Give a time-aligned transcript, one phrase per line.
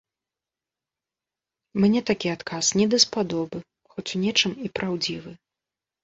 [1.83, 3.57] Мне такі адказ недаспадобы,
[3.91, 5.35] хоць у нечым і праўдзівы.